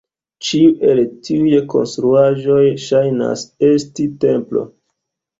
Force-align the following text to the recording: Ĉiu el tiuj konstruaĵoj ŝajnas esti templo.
Ĉiu 0.45 0.69
el 0.91 0.99
tiuj 1.27 1.59
konstruaĵoj 1.73 2.63
ŝajnas 2.85 3.43
esti 3.69 4.07
templo. 4.25 4.65